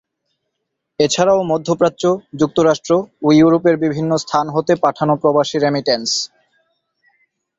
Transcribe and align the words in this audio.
এছাড়াও 0.99 1.39
মধ্যপ্রাচ্য, 1.51 2.03
যুক্তরাষ্ট্র 2.39 2.91
ও 3.23 3.27
ইউরোপের 3.31 3.75
বিভিন্ন 3.77 4.11
স্থান 4.23 4.45
হতে 4.55 4.73
পাঠানো 4.83 5.13
প্রবাসী 5.21 5.57
রেমিটেন্স। 5.59 6.09